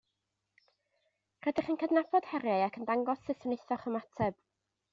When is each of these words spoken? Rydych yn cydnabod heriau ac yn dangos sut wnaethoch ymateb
Rydych 1.47 1.69
yn 1.75 1.77
cydnabod 1.85 2.29
heriau 2.31 2.65
ac 2.69 2.81
yn 2.81 2.89
dangos 2.91 3.25
sut 3.29 3.47
wnaethoch 3.49 3.89
ymateb 3.93 4.43